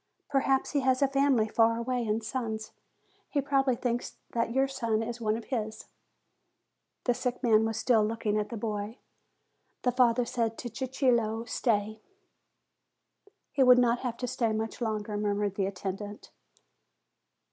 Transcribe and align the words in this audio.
Perhaps 0.31 0.71
he 0.71 0.79
has 0.79 1.03
a 1.03 1.07
family 1.07 1.47
far 1.47 1.77
away, 1.77 2.07
and 2.07 2.23
sons. 2.23 2.71
He 3.29 3.39
probably 3.39 3.75
thinks 3.75 4.17
that 4.31 4.51
your 4.51 4.67
son 4.67 5.03
is 5.03 5.21
one 5.21 5.37
of 5.37 5.45
his." 5.53 5.85
The 7.03 7.13
sick 7.13 7.43
man 7.43 7.65
was 7.65 7.77
still 7.77 8.03
looking 8.03 8.35
at 8.39 8.49
the 8.49 8.57
boy. 8.57 8.97
The 9.83 9.91
father 9.91 10.25
said 10.25 10.57
to 10.57 10.69
Cicillo, 10.71 11.47
"Stay." 11.47 12.01
"He 13.51 13.61
will 13.61 13.75
not 13.77 13.99
have 13.99 14.17
to 14.17 14.27
stay 14.27 14.51
much 14.53 14.81
longer," 14.81 15.17
murmured 15.17 15.53
the 15.53 15.67
attendant. 15.67 16.31